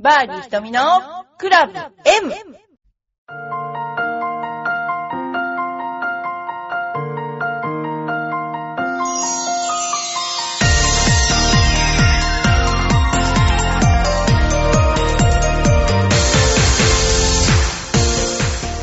[0.00, 0.80] バーディー瞳の
[1.38, 2.32] クラブ M!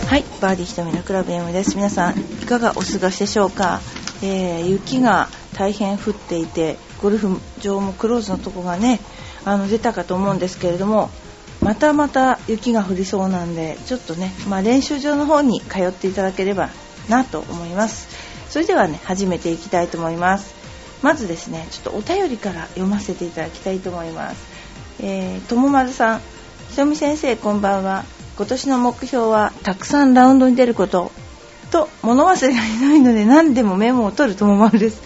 [0.06, 1.78] はい、バーディー瞳のクラブ M です。
[1.78, 3.80] 皆さん、いかがお過ごしでしょうか、
[4.22, 9.00] えー雪が大変降っていて、ゴルフ場もクローズのとこがね、
[9.46, 11.09] あの出たかと思うんですけれども、
[11.62, 16.70] またまた雪が降りそうなんで、ちょっとね、まあ、練習場の方に通っていただければ
[17.09, 18.08] なと思います。
[18.50, 20.53] それではね、始めていきたいと思います。
[21.02, 24.44] まずですね、ちょっとお便りから読ませていただきたいと思います。
[25.00, 26.22] えー、ともまるさん、
[26.70, 28.05] ひとみ先生こんばんは。
[28.38, 31.12] 今年の目標はたくさんラウンドに出ること。
[31.72, 35.02] と、物忘れがひどいので何でもメモを取るともまるです。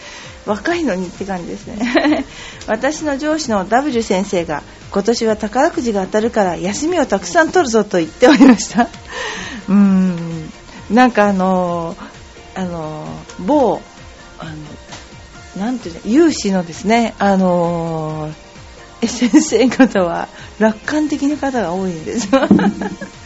[0.49, 2.25] 若いのにって感じですね。
[2.65, 8.83] 私の上司の W 先生が今年は宝くじが当たるから休みをたくさん取るぞと言っておりました。
[9.69, 10.51] うーん。
[10.89, 13.79] なんかあのーあのー某、
[14.39, 14.45] あ
[15.55, 20.27] の、なんていうの、有志のですね、あのー先生方は
[20.57, 22.27] 楽観的な方が多いんです。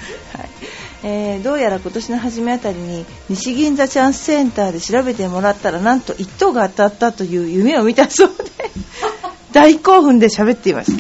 [1.04, 8.72] はいえーどうやら今年の初めあたりに西銀座チャンスセンターで調べてもらったらなんと1等が当たったという夢を見たそうで
[9.52, 10.92] 大興奮で喋っています。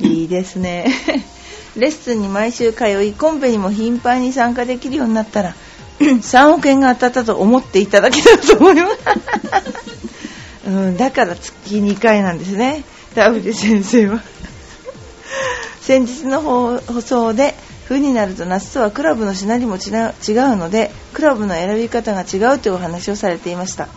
[0.00, 0.86] いいですね。
[1.76, 5.54] レッスンに毎週通いコンペにも頻繁に参加できるようになったら
[5.98, 8.96] 3億円が当たったと思っていただけたらと思います。
[10.66, 12.84] うん、だから月2回なんですね、
[13.14, 14.22] ダブリ先生は。
[15.88, 17.54] 先日の放送で、
[17.86, 19.80] 冬になると夏とはクラブのしなりも違う
[20.56, 23.88] ので、クラブの選び方が違うというお話をされていました。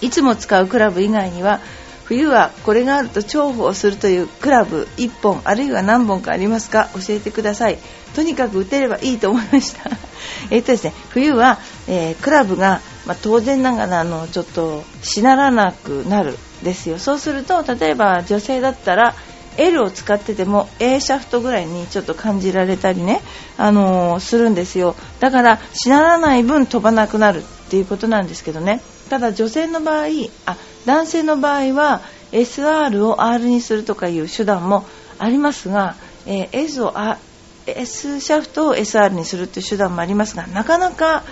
[0.00, 1.60] いつも使うクラブ以外には、
[2.02, 6.88] 冬はこれがあると重宝するというクラブ1本あるいは何本かありますか？
[6.94, 7.78] 教えてください。
[8.16, 9.88] とにかく打てればいいと思いました。
[10.50, 16.98] えっとですね冬は、えークラブが、まあ、当然ながらあのちょっとしならなくなるですよ。
[16.98, 19.14] そうすると例えば女性だったら
[19.56, 23.20] L を使ってても A シャフトぐらいにちょっと感じられたりね、
[23.56, 24.96] あのーするんですよ。
[25.20, 28.80] だからしならない分飛ばなくなるっていうことなんですけどね。
[29.10, 30.06] ただ女性の場合
[30.46, 30.56] あ
[30.86, 32.00] 男性の場合は
[32.32, 34.84] SR を R にするとかいう手段も
[35.18, 35.94] ありますが、
[36.26, 37.18] えー S を R
[37.66, 41.24] S シャフトを SR にするっていう手段もありますがなかなか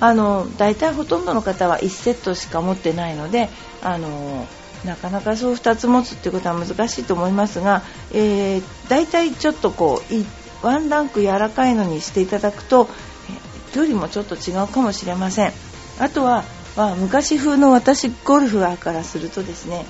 [0.00, 3.48] あの大体ほとんどの方は1セットしか持ってないので
[3.82, 4.46] あの
[4.84, 12.88] なかなかそう2つ持つってことは難しいと思いますが、えー大体ちょっとこうワンランク柔らかいのにしていただくと、
[13.28, 15.52] えー距離もちょっと違うかもしれません。
[15.98, 16.44] あとは、
[16.76, 19.84] まあ、昔風の私ゴルファーからするとですね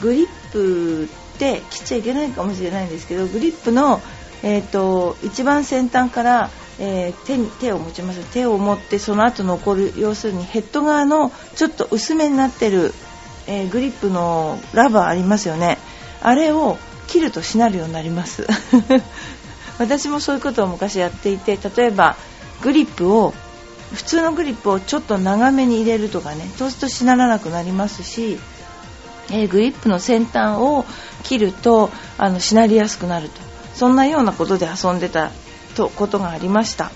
[0.00, 1.08] グリップっ
[1.38, 4.00] て切っちゃいけないかもしれないんですけどグリップの、
[4.42, 8.20] えー、と一番先端から、えー手に手を持ちます。
[8.32, 9.94] 手を持ってその後残る。
[9.96, 12.92] 要するにヘッド側のちょっと薄めになってる、
[13.50, 15.76] えーグリップのラバーありますよね。
[16.22, 16.78] あれを
[17.08, 18.46] 切るとしなるようになります。
[19.78, 22.14] 私もそういうことを昔やっていて例えば
[22.62, 23.34] グリップを
[23.92, 28.38] 普通のグリップをちょっと長めに入れるとかねそうするとしならなくなりますし
[29.30, 30.84] えーグリップの先端を
[31.24, 33.40] 切るとあのしなりやすくなると。
[33.74, 35.30] そんなようなことで遊んでた
[35.74, 36.90] とことがありました、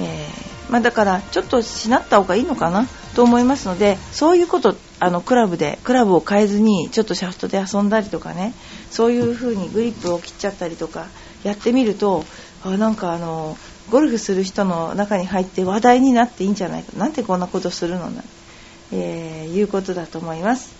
[0.00, 2.86] えーまあ、だからちょっとしなった方がいいのかな。
[3.14, 8.54] と思いますのでそういうことあのクラブでクラブを変えずにちょっとシャフトで遊んだりとかね
[8.90, 11.06] そういう風にグリップを切っちゃったりとか
[11.44, 12.24] やってみると
[12.64, 13.56] あなんかあの
[13.90, 18.22] ゴルフする人の中に入って話題になっていいんじゃないかなんてこんなことするのな、
[18.92, 20.72] えーいうことだと思います。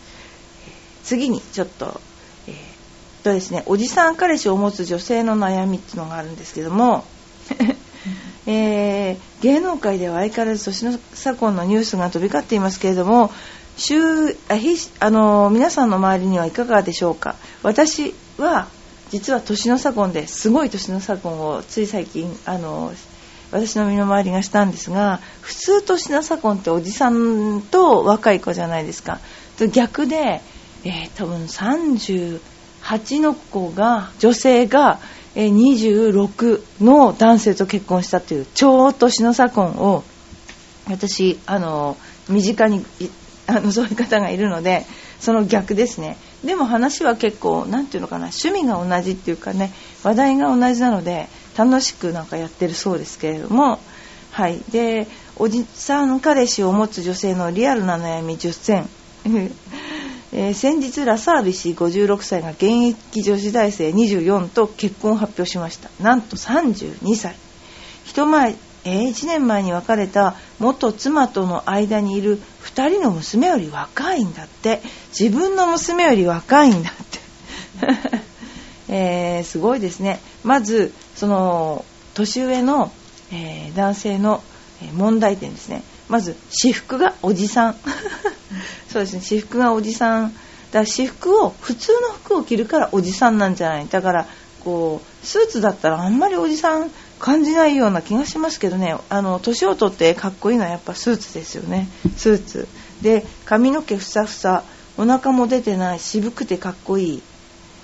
[1.04, 2.00] 次にちょっと,、
[2.46, 7.04] えーとですね、おじさん彼氏を持つ女性の悩みっていうのがあるんですけども、
[8.46, 13.32] えー芸能界では相変わらず年の差婚のニュースが飛び交っていますけれども
[13.76, 13.98] 週
[14.48, 17.34] あひあの皆さんの周りにはいかがでしょうか？
[17.64, 18.68] 私は
[19.10, 22.92] 実は年の差婚ですごい年の差婚をつい最近あの
[23.50, 29.18] 私の身の回りがしたんですが普通年の差婚っておじさんと若い子じゃないですか。
[29.72, 30.40] 逆で、
[30.84, 32.40] えー多分38
[33.20, 34.98] の子が女性が、
[35.34, 40.04] 26の男性と結婚したという超年の差婚を
[40.88, 41.96] 私あの
[42.28, 43.08] 身近にい
[43.46, 44.84] あのそういう方がいるので
[45.20, 46.16] その逆ですね。
[46.44, 53.78] でも話は結構なんていうのかな趣味が同じっていうかね話題が同じなので楽しくなんかやってるそうですけれども
[54.32, 54.60] はい。
[54.70, 55.06] で
[55.36, 58.88] おじさん彼氏を持つ女性のリアルな悩み10選。
[60.34, 65.90] えー、先日ラサール氏56歳が現役女子大生24と結婚を発表しました。
[66.02, 67.36] なんと32歳。
[68.06, 74.80] 一前、えー、1年前に別れた元妻との間にいる2人の娘より若いんだって。
[75.18, 78.22] 自分の娘より若いんだって。
[78.88, 80.18] えー、すごいですね。
[80.44, 82.90] まずその年上の、
[83.30, 84.42] え、男性の
[84.94, 85.82] 問題点ですね。
[86.08, 87.76] まず私服がおじさん。
[88.88, 89.20] そうですね。
[89.20, 90.34] 私服がおじさん
[90.70, 93.88] だ私服を普通の服を着るからおじさんなんじゃない。
[93.88, 94.26] だから
[94.64, 98.96] こうスーツだったらあんまりおじさん感じないような気がしますけどね。
[99.08, 101.88] あの年を取ってかっこいいのはやっぱスーツですよね。
[102.16, 102.68] スーツ
[103.02, 104.64] で髪の毛ふさふさ
[104.96, 107.22] お腹も出てない渋くてかっこいい。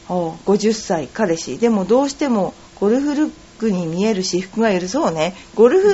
[0.08, 1.58] お50歳彼氏。
[1.58, 5.34] でもどうしてもゴルフルックに見える私服がいるそうね。
[5.54, 5.92] ゴルフウ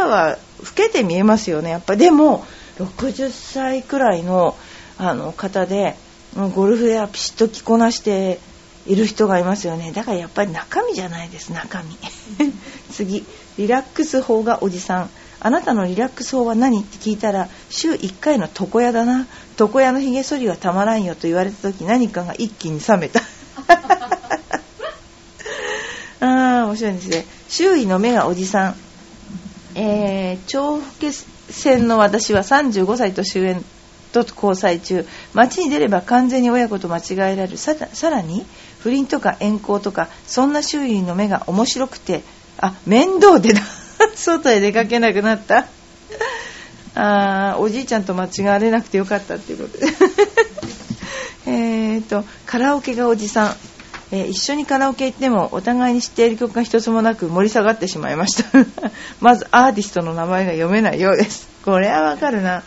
[0.00, 1.70] ェアは老けて見えますよね。
[1.70, 2.44] やっぱでも
[2.78, 4.56] 60歳くらいの
[4.98, 5.96] あの方で
[6.54, 8.38] ゴルフウェアピシッと着こなして
[8.86, 9.92] いる人がいますよね。
[9.92, 11.50] だからやっぱり中身じゃないです。
[11.52, 11.96] 中身。
[12.92, 13.24] 次。
[13.58, 15.10] リラックス法がおじさん。
[15.40, 16.80] あなたのリラックス法は何？
[16.80, 19.26] って聞いたら週1回の床屋だな。
[19.58, 23.20] 床屋のひげ剃りはたまらんよと言われた時何かが一気に冷めた。
[26.20, 27.26] ああ面白いですね。
[27.48, 28.76] 周囲の目がおじさん
[29.78, 33.54] えー、長期戦の私は35歳年上
[34.12, 35.06] と交際中。
[35.34, 37.58] 街に出れば完全に親子と間違えられる。
[37.58, 37.74] さ
[38.08, 38.46] らに
[38.80, 42.22] 不倫とか遠行とかそんな周囲の目が面白くて
[42.58, 43.60] あ面倒でだ。
[44.16, 45.66] 外へ出かけなくなった。
[46.94, 49.78] あおじいちゃんと間違われなくてよかったっていうこと。
[49.78, 49.86] で
[51.52, 53.56] えっとカラオケがおじさん。
[54.16, 58.44] えー、一緒にカラオケ行ってもお互いに知っている曲が一つもなく盛り下がってしまいました。
[59.20, 61.48] まずアーティストの名前が読めないようです。
[61.64, 62.62] これはわかるな。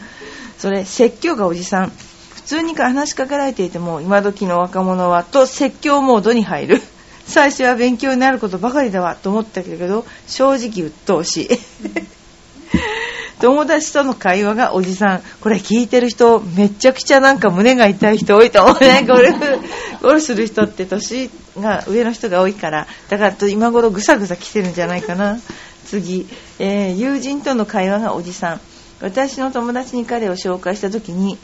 [0.59, 1.91] それ説教がおじさん。
[2.35, 6.81] 普通に話しかけられていても今時の若者はと説教モードに入る。
[7.25, 11.49] 最初は勉強になることばかりだわと思ったけど正直鬱陶しい。
[13.39, 15.21] 友達との会話がおじさん。
[15.41, 19.03] これ聞いてる人、めちゃくちゃなんか胸が痛い人多いと思うね。
[19.07, 19.39] ゴルフ、
[20.01, 25.39] ゴルフする人って年が上の人が多いから、だから今頃ぐさぐさ来てるんじゃないかな。
[25.85, 26.27] 次、
[26.59, 28.61] えー、友人との会話がおじさん。
[29.01, 31.37] 私の友達に彼を紹介した時に、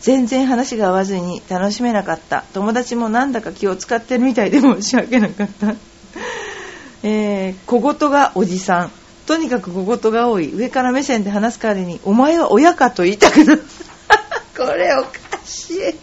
[0.00, 2.44] 全然話が合わずに楽しめなかった。
[2.54, 5.74] 友達もなんだか気を使ってるみたいで申し訳なかった。
[7.02, 9.01] えー、小言がおじさん。
[9.26, 10.52] とにかく小言が多い。
[10.54, 13.62] 上から目線で話す代わりに「お前は親か」と言いたくなる。
[14.56, 15.10] これおか
[15.44, 15.94] しい。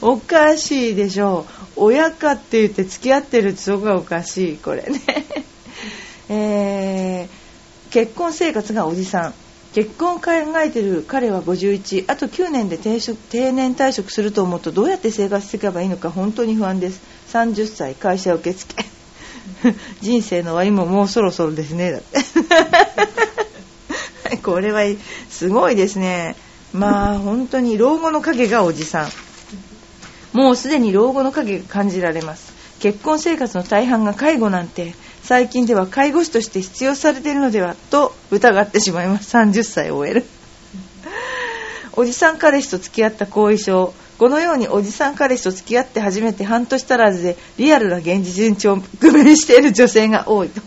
[0.00, 1.62] おかしいでしょう。
[1.76, 4.56] 親かって言って付き合ってるそこがおかしい。
[4.56, 5.00] これね。
[6.28, 9.34] えー、結婚生活がおじさん。
[9.72, 10.30] 結婚を考
[10.64, 17.00] えてる彼は51あと9年で定職定年退職すると思うとどうやって生活していけばいいのか本当に不安です。
[17.32, 18.89] 30歳会社受付。
[20.00, 21.92] 人生の終わりももうそろそろですね。
[21.92, 22.02] だっ
[24.30, 24.82] てこれは
[25.28, 26.36] すごいですね。
[26.72, 29.08] まあ本当に老後の影がおじさん。
[30.32, 32.52] もうすでに老後の影が感じられます。
[32.78, 39.36] 結婚生活の大半が介護なんて最近では介護士として必要されているのではと疑ってしまいます。
[39.36, 40.24] 30歳を終える。
[41.92, 50.60] おじさん彼氏と付き合った後遺症このようにおじさん彼氏と付き合って初めて半年足らずでリアルな現実に直面している女性が多いと。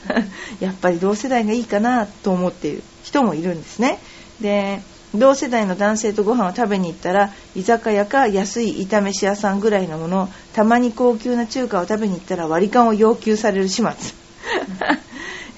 [0.64, 3.98] やっぱり同世代がいいかなと思っている人もいるんですね。
[4.40, 4.80] で
[5.14, 13.92] 同世代の男性とご飯を食べに行ったら居酒屋か安い炒めし屋さんぐらいのものたまに高級な中華を食べに行ったら割り勘を要求される始末。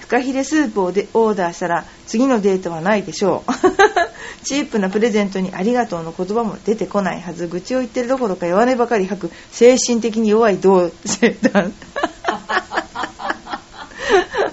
[0.09, 3.53] フカヒレスープをでオーダーしたら次のデートはないでしょう。
[4.43, 11.75] チープなプレゼントにありがとうの言葉も出てこないはず愚痴を言ってるどころか弱音ばかり吐く精神的に弱い同性団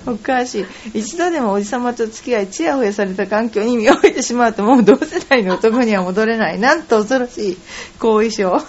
[0.06, 0.66] おかしい。
[0.94, 6.60] 一度でもおじさまと付き合いちやほやされた環境に身を置いてしまうともう同世代の男には戻れない。
[6.60, 7.58] なんと恐ろしい。
[8.00, 8.62] 後遺症。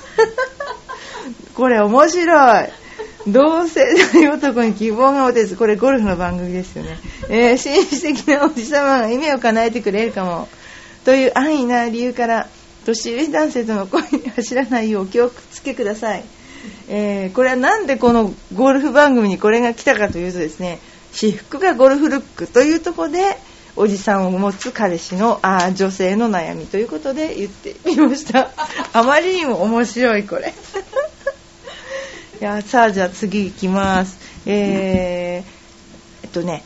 [1.56, 2.85] これ面白い。
[3.28, 3.80] 同世
[4.12, 10.49] 代男に希望が持てずこれゴルフの番組ですよね、えー、紳士的なおじさまが夢を叶えてくれるかも
[11.04, 12.49] という安易な理由から
[12.85, 16.25] 年上男性との恋に走らないようお気をつけください、
[16.88, 20.78] えー、これはなんでこのゴルフ番組にこれが来たかというとですね
[21.12, 23.38] 私服がゴルフルックというところで
[23.75, 28.50] おじさんを持つ彼氏のあ女性の悩みということで言ってみました。
[28.95, 30.54] あまりにも面白いこれ。
[32.38, 34.18] いやさあじゃあ次行きます。
[34.44, 36.62] えー、えっとね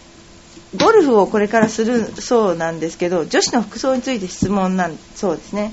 [0.76, 5.72] ゴルフをこれからするそうなんですけど女子の服装について質問なんそうですね、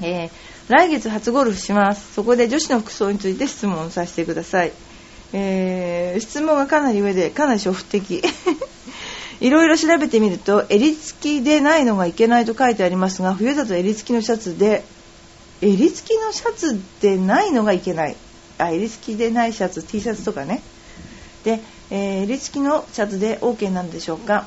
[0.00, 0.30] えー、
[0.68, 2.14] 来月初ゴルフします。
[2.14, 4.72] そこで女子の服装について質問させてください、
[5.34, 8.22] えー、質問がかなり上でかなり初歩的。
[9.40, 14.84] いろいろ調べてみると襟付きでないのがいけないと書いてありますが冬だと襟付きのシャツで
[15.62, 18.16] 襟付きのシャツでないのがいけない。
[18.60, 20.62] あ襟付きでないシャツ T シャツとかね。
[21.44, 24.46] で、えー、襟付きのシャツで OK なんでしょうか、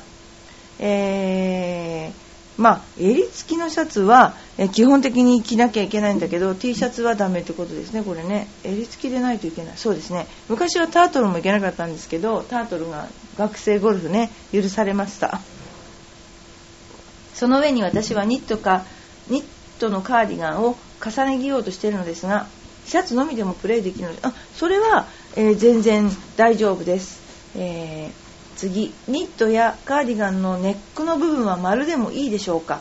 [0.78, 2.24] えー
[2.56, 8.46] まあ、襟付きのシャツはえ基本的に着なきゃいけないんだけど T シャツはダメってことですねこれね。
[8.62, 9.76] 襟付きでないといけない。
[9.76, 10.26] そうですね。
[10.48, 15.40] 昔はタートルもいけなかったんですけどタートルが学生ゴルフね許されました。
[17.34, 18.84] その上に私はニットか
[19.28, 19.44] ニッ
[19.80, 22.46] トのカーディガンを重ね着ようとしているのですが
[22.86, 27.20] シャツのみでもプレーできるのであそれは、えー、全然大丈夫です、
[27.56, 28.24] えー
[28.56, 32.80] 次ニットやカーディガンのネックの部分は丸でもいいでしょうか、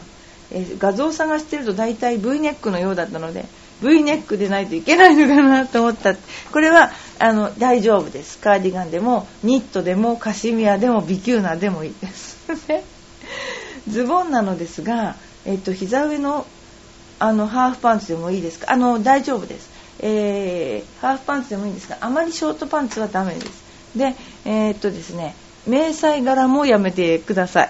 [0.51, 3.45] えー、画像探してると大体 V ネックのようだったので
[3.81, 6.15] V ネックでないといけないのかなと思った。
[6.51, 8.37] これはあの大丈夫です。
[8.37, 12.37] カーディガンでもニットでもカシミヤでもビキューナでもいいです。
[13.89, 16.45] ズボンなのですが、えっと、膝上の
[17.19, 18.71] あのハーフパンツでもいいですか？
[18.71, 19.69] あの大丈夫です、
[20.05, 23.63] えー、ハーフパンツでもいいんですがあまりショートパンツはダメです。
[23.95, 25.33] でえー、っとですね
[25.65, 27.69] 迷彩柄もやめてください、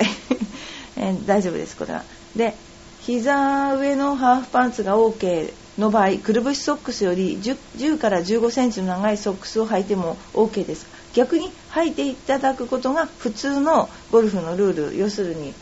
[0.97, 2.03] えー、大丈夫ですこれは。
[2.35, 2.55] で
[3.01, 10.87] 膝上のハーフパンツが OK の場合くるぶしソックスより 10, 10から1 5センチの長いソックスを履いても OK です。
[11.13, 14.97] 逆に履いていただくことが普通のゴルフのルール。
[14.97, 15.53] 要するに、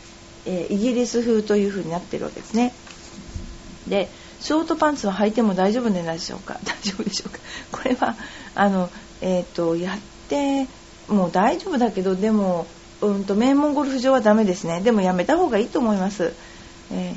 [0.46, 2.72] えー、イギリス風という風になってるわけですね。
[3.86, 4.08] で
[4.42, 6.58] ショートパンツは履いても大丈夫でないでしょうか？
[6.64, 7.38] 大丈夫でしょうか？
[7.70, 8.16] これは
[8.54, 10.66] あの、えーとやって
[11.08, 12.66] もう大丈夫だけどでも、
[13.00, 14.80] うんと、名門ゴルフ場はダメですね。
[14.80, 16.32] でもやめた方がいいと思います、
[16.92, 17.14] え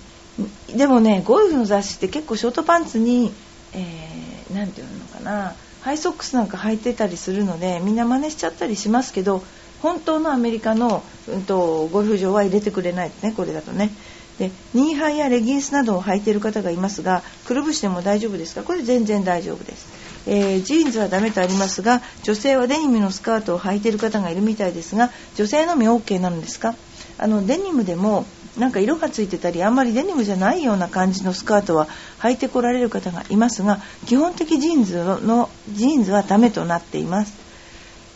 [0.70, 3.32] ー、でもねゴルフの雑誌って結構ショートパンツに
[3.74, 9.44] 何、えー、て言うのかなハイソックスなんか履いてたりするのでみんな真似しちゃったりしますけど
[9.82, 13.92] 本当のアメリカの、うんと、ゴルフ場は入れてくれないですねこれだとね。
[14.38, 18.64] でニーハイやレギンスなどを履いている方がいますがくるぶしでも大丈夫ですか？
[18.64, 19.88] これ全然大丈夫です。
[20.28, 26.76] えー、ジーンズはダメとありますが女性はデニムのスカートを履いている方がいるみたいですが女性のみ OK なのですか？
[27.18, 28.26] あのデニムでも
[28.58, 31.88] なんか色がついてたりあんまりデニムじゃないような感じのスカートは
[32.20, 37.34] 履いてこられる方がいますが基本的ジーンズのジーンズはダメとなっています、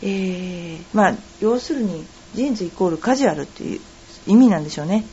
[0.02, 3.80] えー、まあ、要するにジーンズイコールカジュアルっていう
[4.26, 5.04] 意味なんでしょうね。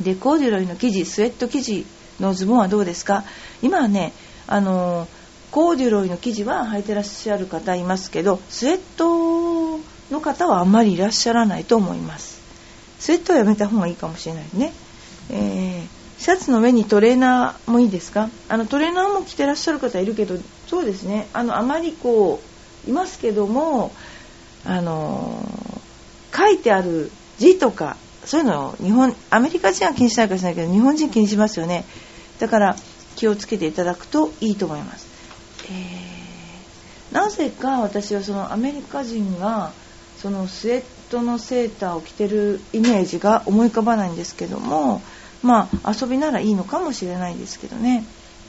[0.00, 1.86] でコーデュロイの生地スウェット生地
[2.20, 3.24] のズボンはどうですか？
[3.62, 4.12] 今はね
[4.46, 5.08] あの
[5.50, 9.78] コーデュロイの生地は履いてらっしゃる方いますけどスウェット
[10.12, 12.40] の方はあんまりいらっしゃらないと思います。
[12.98, 14.72] スウェットはやめた方がいいかもしれないね、
[15.30, 18.28] えー、シャツの上にトレーナーもいいですか？
[18.48, 20.36] あのトレーナーも着てらっしゃる方いるけど
[20.66, 21.28] そうですね。
[21.32, 22.40] あのあまりこ
[22.86, 23.92] ういますけども
[24.64, 25.44] あの
[26.36, 27.96] 書いてある字とか
[28.28, 31.86] そういうのを日本アメリカ人は気にしないかもしれないけど日本人気にしますよね。
[32.38, 32.76] だから
[33.16, 35.06] 気をつけていただくといいと思います。
[35.64, 39.72] えー、なぜか私はそのアメリカ人が
[40.20, 45.00] そのスウェットのセーターを着てるイメージが思い浮かばないんですけども
[45.42, 48.04] まあ遊びならいいのかもしれないですけどね。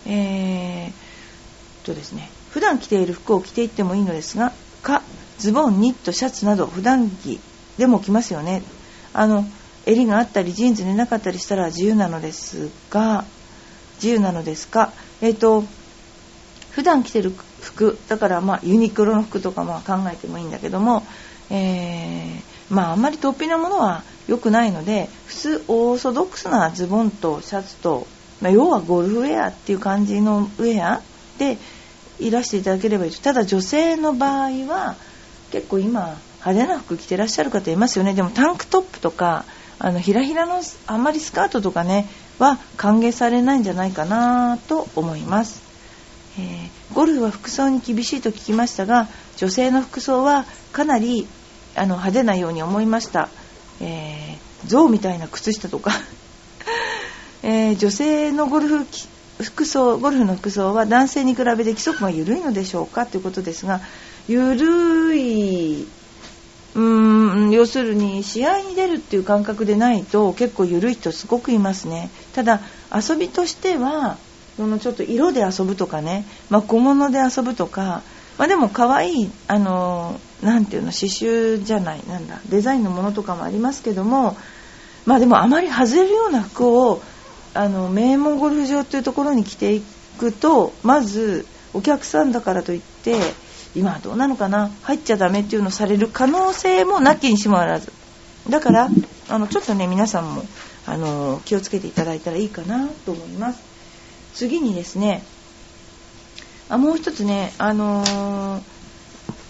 [0.06, 2.30] えー、とですね。
[2.50, 4.52] 普段着ている服を着ていってもいいのですが
[4.84, 5.04] か
[5.38, 7.40] ズボンニットシャツなど普段着
[7.78, 8.62] でも着ますよね。
[9.14, 9.46] あの
[9.90, 13.26] 襟があったりジーンズでなかったりしたら自由なのですが
[13.96, 14.94] 自由なのですか？
[15.22, 15.64] えっ、ー、と
[16.72, 21.04] 普段着てる服だからまあユニクロの服とかまあ考えてもいいんだけども、
[21.50, 28.08] えー、まああんまり突飛なものは良くないので普通オーソドックスなズボンとシャツと、
[28.42, 31.02] まあ、要はゴルフウェアっていう感じのウェア
[31.40, 31.58] で
[32.20, 34.96] いらしていただければいいただ女性の場合は
[35.52, 38.14] 結構今派手な服着てらっしゃる方いますよね。
[38.14, 39.46] でもタンクトップとか
[39.80, 42.08] あのひらひらのあんまりスカートとかね
[42.38, 45.62] は歓迎されないんじゃないかなと思います。
[46.38, 49.08] えー、ゴルフは服装に厳しいと聞きましたが
[49.38, 51.28] 女性の服装はかなり
[51.76, 53.30] あの派手なように思いました、
[53.82, 55.92] えー、象みたいな靴下とか、
[57.44, 58.86] えー、女性のゴルフ
[59.42, 63.80] 服装ゴルフの服装は男性に比べて規則が緩いのでしょうかということですが
[64.28, 65.88] 緩い
[66.80, 72.10] うん要するに試合に出るっていう感覚でないと結構緩い人すごくいますね。
[72.34, 72.62] ただ
[72.94, 74.18] 遊びとしては
[74.56, 78.02] そのちょっと色で遊ぶとかね、まあ、小物で遊ぶとか、
[78.38, 84.38] まあ、でも可愛いあのなていうの刺繍じゃないなんだデザインのものとかもありますけども
[85.06, 87.02] まあでもあまり外れるような服を
[87.54, 89.82] あの名門ゴルフ場というところに着てい
[90.18, 93.18] くとまずお客さんだからといって
[93.76, 94.72] 今はどうなのかな？
[94.82, 97.92] 入っちゃダメっていうのをされる可能性もなきにしもあらず。
[98.50, 98.90] だから
[99.30, 100.44] あのちょっとね皆さんも
[100.88, 103.62] あの気をつけていただいたらいいかなと思います。
[104.34, 105.24] 次にですね
[106.68, 108.62] あもう一つねあのー、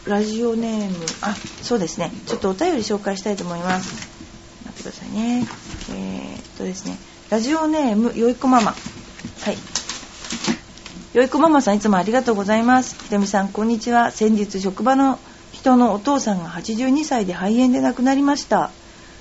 [0.05, 2.11] ラジオネームあそうですね。
[2.25, 4.09] ちょっとお便り紹介したいと思います。
[4.65, 5.47] 待ってくださいね。
[5.91, 6.97] えー、っとですね
[7.29, 8.71] ラジオネームよいこママ。
[8.71, 8.75] は
[9.51, 9.57] い。
[11.11, 12.95] よいこママさんいつもありがとうございます。
[13.03, 14.11] ひとみさんこんにちは。
[14.11, 15.17] 先日職場の
[15.51, 18.69] 人のお父さんが82歳で肺炎で亡くなりました。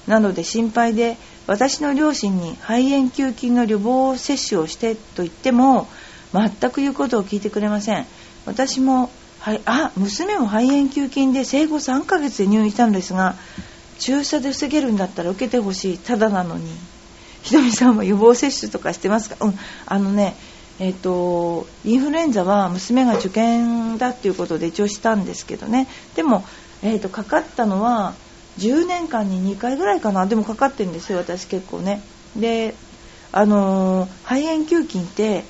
[0.07, 1.16] なので心配で
[1.47, 5.88] 私の両親に肺炎球菌の予防接種をしてと言っても
[6.35, 8.07] 全く言うことを聞いてくれません。
[8.45, 13.35] 私もはいあ娘も肺炎球菌で生後3ヶ月で入院したのですが
[13.99, 15.99] 注射で防げるんだったら受けてほしい。
[15.99, 16.71] ただなのに。
[17.40, 19.37] ひとみさんは予防接種とかしてますか？
[19.40, 19.59] うん。
[19.87, 20.37] あのね
[20.80, 25.88] えーと、インフルエンザは娘が受験だっていうことで一応したんですけどね。
[26.14, 26.44] でも、
[26.82, 28.14] えーとかかったのは
[28.58, 30.26] 10年間に2回ぐらいかな。
[30.26, 32.02] でもかかってるんですよ私結構ね。
[32.37, 32.75] で
[33.32, 35.44] あのー、肺炎球菌って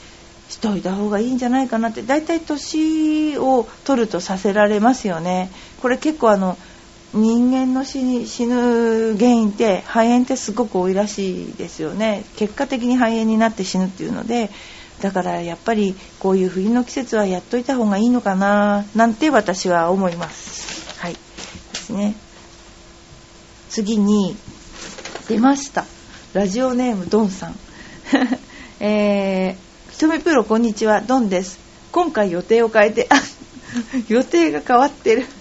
[0.48, 2.02] しといた方がいいんじゃないかなって。
[2.02, 5.50] 大体年を取るとさせられますよね。
[5.82, 6.56] これ結構あの
[7.14, 12.24] 人間の死に死ぬ原因って肺炎ってすごく多いらしいですよね。
[12.36, 14.50] 結果的に肺炎になって死ぬっていうので
[15.00, 21.00] だからやっぱりこういう冬の季節はやっといた方がいいのかななんて私は思います。
[21.00, 21.14] はい。
[21.14, 21.18] で
[21.74, 22.14] すね。
[23.68, 24.36] 次に
[25.28, 25.84] 出ました。
[26.32, 27.58] ラジオネームドンさん。
[28.80, 31.58] えー、ひとみプロこんにちはドンです。
[31.92, 33.08] 今回予定を変えて
[34.08, 35.26] 予定が変わってる。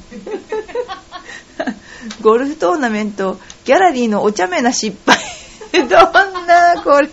[2.22, 5.18] ゴルフトーナメントギャラリーのお茶目な失敗。
[5.72, 5.90] どん
[6.46, 7.10] なこれ。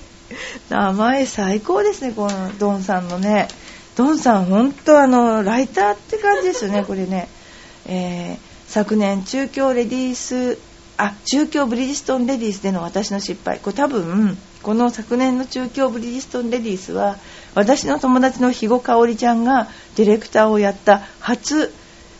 [0.68, 3.48] 名前最高ですねこのドンさんのね。
[3.96, 7.28] ドンさん本当あのライターって感じですよねこれね、
[7.86, 10.58] えー、昨年中京レディース
[10.96, 13.58] あ中京ブリヂストンレディースでの私の失敗。
[13.58, 17.16] これ多分この昨年の中京ブリヂストンレディースは
[17.54, 21.72] 私の友達の肥後香織ちゃんがディレクターをやった初、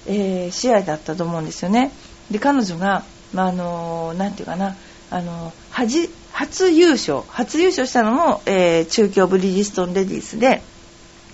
[0.07, 1.93] えー、試合だったと思うんですよね。
[2.31, 4.77] で彼女が、まあ、あのー、て言うかな
[5.11, 5.53] あのー、
[6.35, 7.21] 初優勝。
[7.29, 10.63] 初優勝したのも、えー、中京ブリヂストンレディースで。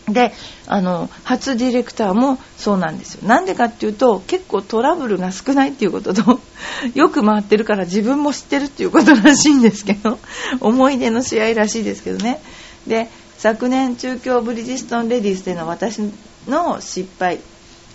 [0.08, 0.32] で
[0.66, 3.26] あの初ディレクターもそうなんですよ。
[3.26, 6.40] なんでかっていうと結構トラブルが少ないっていうことと
[6.94, 10.18] よく回ってるから自分も知ってるっていうことらしいんですけど
[10.60, 12.42] 思い出の試合らしいですけどね。
[12.86, 13.08] で
[13.38, 16.00] 昨年中京ブリヂストンレディースでの私
[16.46, 17.38] の失敗、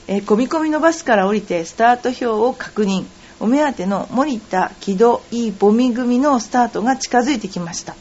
[0.07, 3.05] えー、込み込みのバスから降りてスタート表を確認。
[3.39, 7.95] お目当ての森田木戸いいボミ組のスタートが近づいてきました。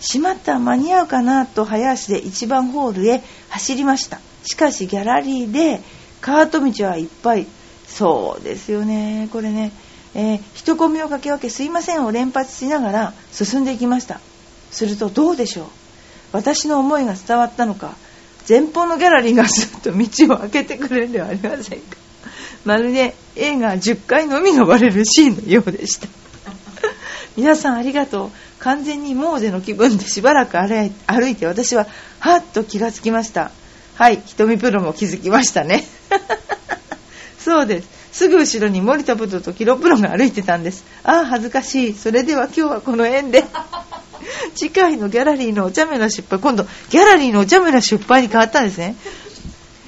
[0.00, 4.20] しまった間に合うかなと早足で1番ホールへ走りました。
[4.44, 5.80] しかしギャラリーで
[6.20, 7.46] カート道はいっぱい。
[7.86, 9.28] そうですよね。
[9.32, 9.70] これね、
[10.14, 14.20] えー、人混みをかけ分けすいませんを連発しながら進んでいきました。
[14.70, 15.66] するとどうでしょう。
[16.32, 17.94] 私の思いが伝わったのか。
[18.48, 22.03] 前方のギャラリーがすっと道を開けてくれるではありませんか。
[22.64, 26.08] まるで映画10回のみのばれるシーンのようでした。
[27.36, 28.30] 皆さんありがとう。
[28.60, 31.86] 完全にモーゼの気分でしばらく歩いて私は
[32.18, 33.50] はっと気がつきました。
[33.94, 35.84] はい瞳プロも気づきましたね。
[37.38, 37.88] そうです。
[38.12, 40.84] すぐ後ろに森田プロとキロプロが歩いてたんです。
[41.02, 41.94] ああ恥ずかしい。
[41.94, 43.44] それでは今日はこの縁で。
[44.54, 48.96] 次回のギャラリーのお茶目な失敗今度ギャラリーのお茶目な失敗に変わったんですね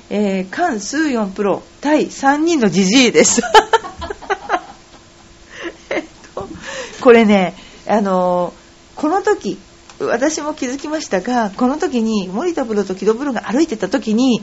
[0.08, 3.42] えー、関スーヨンプロ対3人のジジイです。
[5.90, 6.48] えっと
[7.00, 7.54] これね
[7.86, 8.52] あの
[8.94, 9.58] この時
[9.98, 14.42] 私も気づきましたがこの時に森田プロと木戸プロが歩いてた時に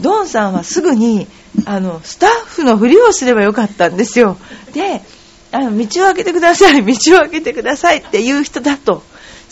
[0.00, 1.26] ドンさんはすぐに
[1.66, 4.36] あのスタッフのふりをすればよかったんですよ。
[4.72, 5.02] で
[5.50, 9.02] あの道を開けてください道を開けてくださいっていう人だと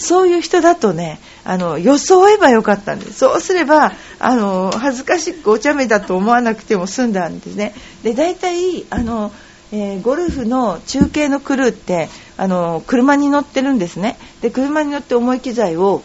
[0.01, 3.13] そういう人だとねあの装えばよかったんです。
[3.13, 7.75] そうすればあの恥ずかしくお茶目だと思わなくても済んだんですね。
[8.03, 9.31] で大体あの、
[9.73, 14.17] えー、ゴルフの中継のクルーってあの車に乗ってるんですね。
[14.41, 16.03] で車に乗って重い機材を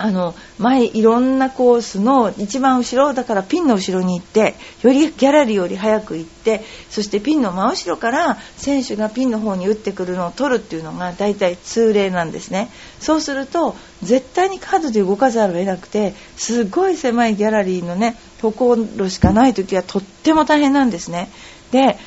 [0.00, 12.70] あの前いろんなコースの一番後ろだからピンの後ろに行ってよりギャラリーより早く行ってそしてピンの真後ろから選手がピンの方に打ってくるのを取るっていうのが大体通例なんですね。
[13.00, 21.28] そうすると絶対にカードで動かざるを得なくてすごい狭いギャラリーのね歩行路しかない時はとっても大変なんですね。
[21.72, 21.98] で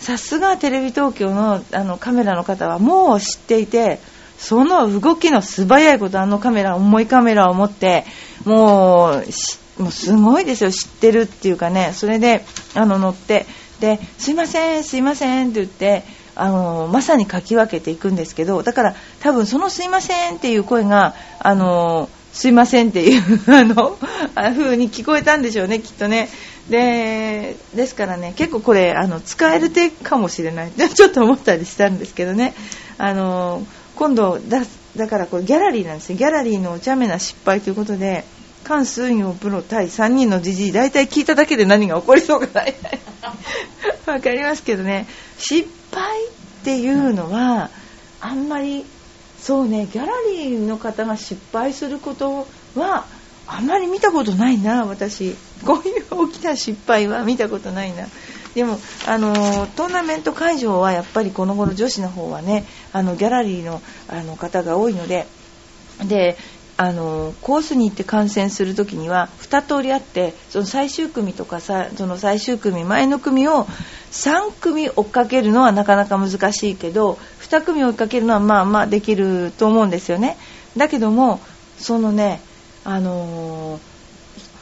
[0.00, 4.00] さすがテレビ東京のあのカメラの方はもう知っていて
[4.38, 8.04] その動きの素早いことあのカメラ重いカメラを持って
[8.44, 10.70] もうもうすごいですよ。
[10.70, 11.92] 知ってるっていうかね。
[11.92, 12.44] それで
[12.74, 13.46] あの乗って
[13.80, 16.02] ですいませんすいませんって言って
[16.34, 23.98] あのまさにかき分けていくんですけどだから多分そのすいませんっていう声があのすいませんっていう あの
[24.34, 26.28] 風に聞こえたんでしょうねきっとね。
[26.70, 30.72] でですからね結構これあの使える手かもしれない。
[30.94, 32.54] ちょっと思ったりしたんですけどね。
[32.98, 33.62] あの
[33.96, 34.62] 今度だ
[34.96, 36.18] だからこれギャラリーなんですよ。
[36.18, 38.24] ギャラリーのお茶目な失敗ということで
[38.64, 42.74] 関数業プロ対3人のじじい大体聞いただけで何が起こりそうかない。
[44.06, 45.06] わかりますけどね。
[45.38, 46.28] 失敗っ
[46.64, 47.70] ていうのは
[48.20, 48.84] あんまり
[49.40, 53.06] そうねギャラリーの方が失敗することは
[53.46, 55.34] あんまり見たことないな私。
[55.64, 58.06] こういう大きな失敗は見たことないな。
[58.56, 59.34] でもあの
[59.76, 65.26] トーナメント会場はやっぱりこの頃女子の方はねあのギャラリーのあの方が多いので
[66.08, 66.38] で
[66.78, 73.66] あのコースに行って観戦する時には2通りあってその最終組とかさその最終組前の組を
[74.10, 80.38] 3組追っかけるのはなかなか難しいけど2組追いかけるのはまあまあできると思うんですよね。
[80.78, 81.40] だけども
[81.76, 82.40] そのね
[82.84, 83.95] あのー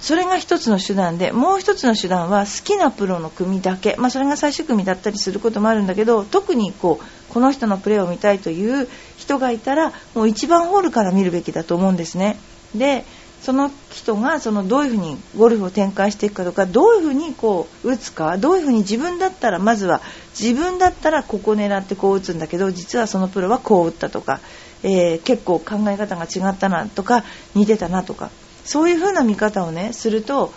[0.04, 8.86] それが一つの手段でもう一つの手段は好きなプロの組だけ、まあ、それが最終組だったりすることもあるんだけど特にこうこの人のプレーを見たいという
[9.16, 12.36] 人がいたらもう1番ホールから見るべきだと思うんですね。
[12.74, 13.06] で
[13.40, 20.02] その人がそのどういうふうにゴルフを展開していくかとかどういうふうにこう打つかどういうふうに自分だったらまずは
[20.38, 24.40] 自分だったらここ狙ってこう打つんだけど実はそのプロはこう打ったとか、
[24.82, 28.30] えー、結構考え方が違ったなとか似てたなとか
[28.64, 30.52] そういう風な見方をねすると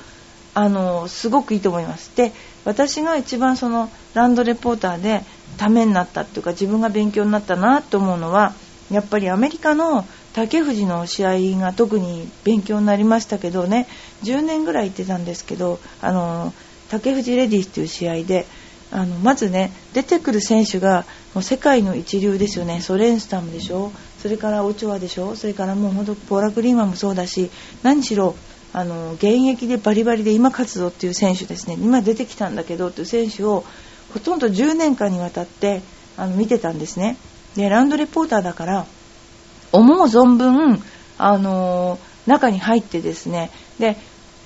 [0.53, 2.15] あのすごくいいと思います。
[2.15, 2.31] で
[2.65, 5.23] 私が一番そのランドレポーターで
[5.57, 8.53] ためになったっていうか自分が勉強になったなと思うのは
[8.91, 13.87] やっぱりアメリカの竹藤の試合が特に勉強になりましたけどね
[14.23, 16.53] 10年ぐらい行ってたんですけどあの
[16.89, 18.45] 竹藤レディースという試合で
[18.91, 22.81] あのまずね出てくる選手がもう世界の一流ですよね。
[22.81, 23.91] ソレンスタムでしょ。
[24.21, 25.35] それからオチョアでしょ？
[25.35, 27.49] それからもうほんとポーラ・グリーマンもそうだし
[27.83, 28.35] 何しろ
[28.73, 31.75] あの現役でバリバリで今活動っていう選手ですね。
[31.79, 33.63] 今出てきたんだけどっていう選手を
[34.13, 35.81] ほとんど10年間にわたって
[36.17, 37.17] あの見てたんですね。
[37.55, 38.85] でランドレポーターだから
[39.71, 40.81] 思う存分
[41.17, 43.51] あの中に入ってですね。
[43.79, 43.97] で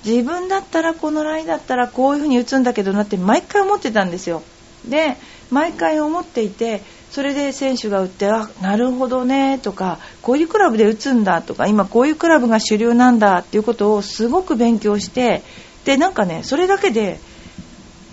[0.04, 4.42] 自分だったらこのラインだったらこういう風に打つんだけどなって毎回思ってたんですよ。
[4.88, 5.16] で
[5.50, 15.42] 毎回思っていてそれで選手が打ってあなるほどねとかこういうクラブで打つんだとか今こういうクラブが主流なんだっていうことをすごく勉強して
[15.84, 17.20] でなんかねそれだけで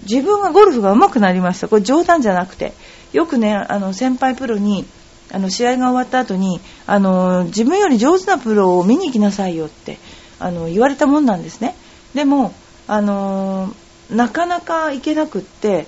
[0.04, 1.68] 自分がゴルフが上手くなりました。
[1.68, 2.74] これ冗談じゃなくて。
[3.14, 4.86] よくねあの先輩プロに
[5.32, 9.98] あの試合が終わった後にあの自分より上手なプロを見に行きなさいよって
[10.40, 11.76] あの言われたもんなんですね。
[12.14, 12.54] でも
[12.88, 13.74] あの
[14.10, 15.86] なかなか行けなくって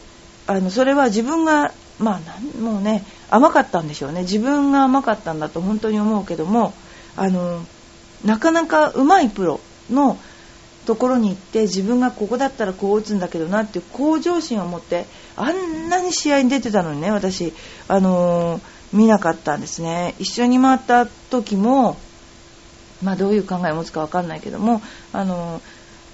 [0.52, 4.22] あのそれは自分がまあもうね甘かったんでしょうね。
[4.22, 6.74] 自分が甘かったんだと本当に思うけども
[7.16, 7.66] あの
[8.26, 9.60] なかなか上手いプロ
[9.90, 10.18] の
[10.86, 17.54] ところに行って自分がここだったらこう打つんだけどなって向上心を持ってあんなに試合に出てたのにね私
[17.88, 18.60] あの
[18.92, 20.16] 見なかったんですね。
[20.20, 21.98] 一緒に回った時も
[23.04, 25.62] まあ、どういう考えを持つか分かんないけどもあの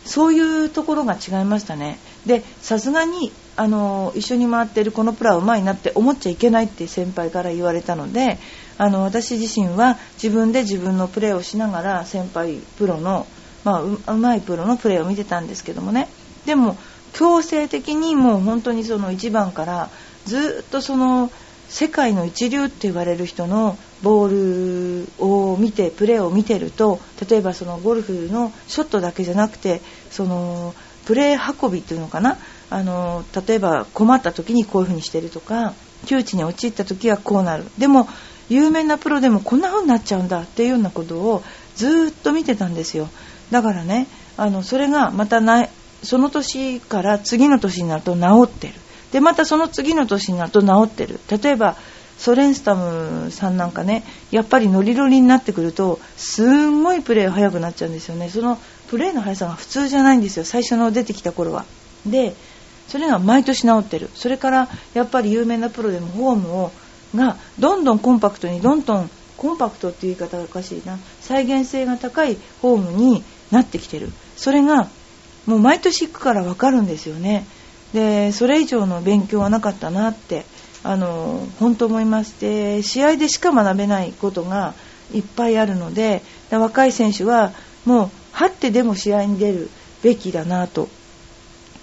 [0.07, 1.99] そういうところが違いましたね。
[2.25, 8.37] でさすがにあの一緒に回ってるこのプラはうまいなって思っちゃいけないって先輩から言われたので
[8.77, 13.25] あの私自身は自分で自分のプレーをしながら先輩プロの、
[13.63, 16.07] まあ、ううまいプロのプレーを見てたんですけどもね。
[16.45, 16.77] でも
[17.13, 19.89] 強制的にもう本当にその1番から
[20.25, 21.31] ずっとその
[21.69, 30.73] 世界の一流って言われる人のボールを見てプレーを見てると例えばそのゴルフのショットだけじゃなくてその
[31.05, 32.37] プレー運びっていうのかな？
[32.69, 35.73] あの例えば困った時にこういう風にしてるとか
[36.05, 37.65] 窮地に陥った時はこうなる。
[37.77, 38.07] でも
[38.49, 41.43] 有名なプロでもこんな風になっちゃうんだっていうようなことを
[41.75, 43.09] ずっと見てたんですよ。
[43.51, 45.67] だからねあのそれがまたな
[46.03, 48.73] その年から次の年になると治ってる。
[49.11, 51.19] でまたその次の年になると治ってる。
[51.29, 51.77] 例えば
[52.17, 58.29] ソレンスタムさんなんかねやっぱりノリノリになってくるとすんごいプレーが速くなっちゃうんですよね。
[58.29, 58.57] その
[58.89, 60.45] プレーの速さが普通じゃないんですよ。
[60.45, 61.65] 最初の出てきた頃は。
[62.05, 62.35] で
[62.87, 64.09] それが毎年治ってる。
[64.15, 66.71] それからやっぱり有名なプロでもフォームを
[67.15, 70.97] がどんどんコンパクトにどんどんコンパクトっていう言い方がおかしいな。
[71.21, 74.11] 再現性が高いフォームになってきてる。
[74.35, 74.87] それが
[75.45, 77.45] もう毎年行くから分かるんですよね。
[77.93, 80.45] でそれ以上の勉強はなかったなって
[80.83, 84.73] あの本当思いますで試合でしか学べないことが
[85.13, 86.21] いっぱいあるので
[86.51, 87.53] 若い選手は
[87.85, 89.69] もう張ってでも試合に出る
[90.03, 90.89] べきだなと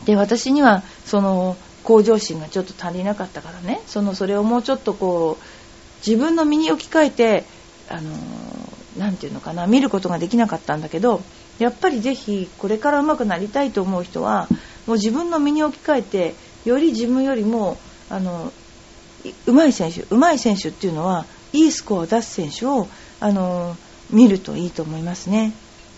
[0.04, 7.44] で私にはその向上心がちょっと足りなかったからねそのそれをもうちょっとこう自分の身に置き換えて
[7.88, 8.12] あの
[8.96, 11.22] なていうのかな見ることができなかったんだけど
[11.58, 14.48] やっぱりぜひこれから上手くなりたいと思う人は
[14.86, 18.52] もう自分の身に置き換えてより自分よりもあの
[19.46, 22.86] 上手い選手上手い選手っていうのはいいスコアを出す選手を
[23.18, 23.76] あの
[24.10, 25.52] 見るといいと思いますね。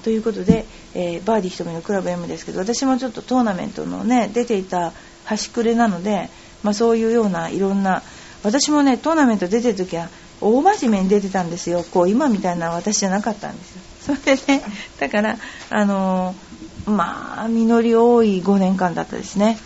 [0.06, 4.92] ということで、えー、バーディー瞳のクラブ M ですけど私もちょっとトーナメントのね出ていた
[5.24, 6.30] 端くれなので、
[6.62, 8.04] まあ、そういうようないろんな
[8.44, 10.08] 私もねトーナメント出てる時は
[10.40, 11.82] 大真面目に出てたんですよ。
[11.82, 14.16] こう今みたいな私じゃなかったんですよ。
[14.16, 14.62] それでね
[15.00, 15.38] だから
[15.70, 19.58] あのー、まあ実り多い5年間だったですね。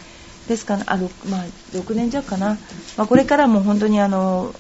[0.49, 2.57] ですからあ 6,、まあ、6年弱かな、
[2.97, 4.55] まあ、これからも本当にあの、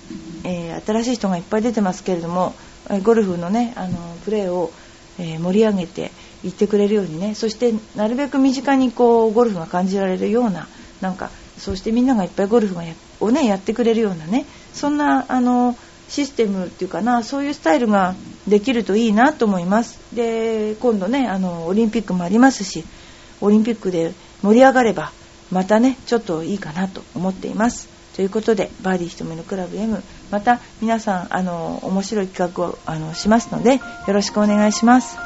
[0.44, 2.54] えー、新しい人がいっぱい出てますけれども
[3.02, 4.74] ゴルフのねあのプレーを、
[5.20, 6.10] えー、盛り上げて
[6.42, 7.34] いってくれるようにね。
[7.34, 10.66] そしてなるべく身近にこうゴルフが感じられるような
[11.00, 12.82] なんかそしてみんながいっぱいゴルフが
[13.20, 15.76] をねやってくれるようなねそんなあの
[16.08, 18.14] システムっていうかなそういうスタイルが
[18.48, 20.00] できるといいなと思います。
[20.14, 22.84] で今度ねあのオリンピックもありますし
[23.40, 25.12] オリンピックで盛り上がれば
[25.52, 27.99] またねちょっといいかなと思っています。
[28.16, 35.16] ということでバーディーひとのクラブ M また皆さんあの面白い企画をあのしますのでよろしくお願いします。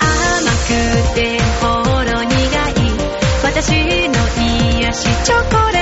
[0.00, 0.12] 甘
[0.66, 2.74] くて心苦い
[3.44, 4.14] 私の
[4.80, 5.81] 癒しチョコレー